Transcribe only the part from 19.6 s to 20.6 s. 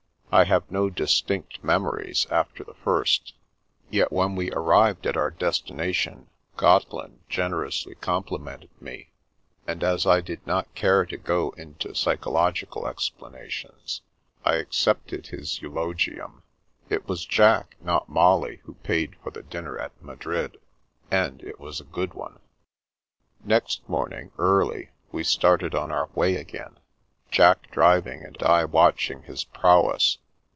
at Madrid,